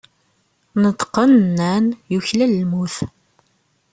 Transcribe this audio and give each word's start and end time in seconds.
Neṭqen, 0.81 1.31
nnan: 1.45 1.85
Yuklal 2.13 2.51
lmut. 2.61 2.95